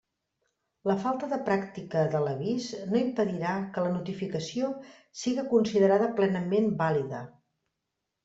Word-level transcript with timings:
La 0.91 0.93
falta 1.01 1.27
de 1.33 1.37
pràctica 1.49 1.99
de 2.13 2.21
l'avís 2.27 2.69
no 2.93 2.97
impedirà 3.01 3.51
que 3.75 3.83
la 3.87 3.91
notificació 3.97 4.71
siga 5.25 5.45
considerada 5.53 6.07
plenament 6.21 6.73
vàlida. 6.81 7.21